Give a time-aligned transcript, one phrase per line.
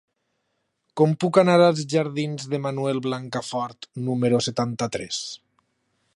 [1.01, 5.23] Com puc anar als jardins de Manuel Blancafort número setanta-tres?